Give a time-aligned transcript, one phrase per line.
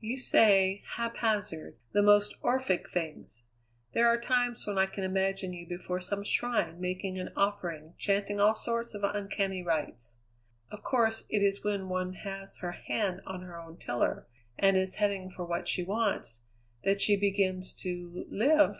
[0.00, 3.44] "You say, haphazard, the most Orphic things.
[3.92, 7.96] There are times when I can imagine you before some shrine making an offering and
[7.96, 10.18] chanting all sorts of uncanny rites.
[10.72, 14.26] Of course it is when one has her hand on her own tiller,
[14.58, 16.42] and is heading for what she wants,
[16.82, 18.74] that she begins to live.